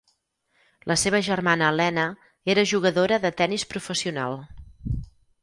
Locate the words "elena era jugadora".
1.73-3.21